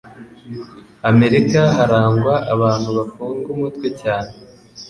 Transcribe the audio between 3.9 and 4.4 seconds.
cyane